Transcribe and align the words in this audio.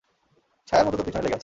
ছায়ার 0.67 0.85
মতো 0.85 0.95
তোর 0.97 1.05
পিছে 1.07 1.19
লেগে 1.19 1.29
আছে। 1.29 1.39